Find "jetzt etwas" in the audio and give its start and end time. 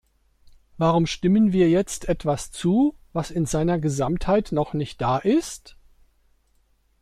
1.69-2.49